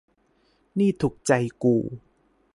[0.79, 1.31] นี่ถูกใจ
[1.63, 1.75] กู